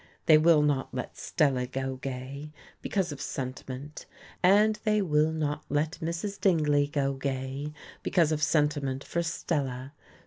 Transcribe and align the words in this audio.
They 0.25 0.39
will 0.39 0.63
not 0.63 0.91
let 0.95 1.15
Stella 1.15 1.67
go 1.67 1.97
gay, 1.97 2.51
because 2.81 3.11
of 3.11 3.21
sentiment; 3.21 4.07
and 4.41 4.79
they 4.83 4.99
will 4.99 5.31
not 5.31 5.63
let 5.69 5.99
Mrs. 6.01 6.41
Dingley 6.41 6.87
go 6.87 7.13
gay, 7.13 7.71
because 8.01 8.31
of 8.31 8.41
sentiment 8.41 9.03
for 9.03 9.21
Stella. 9.21 9.93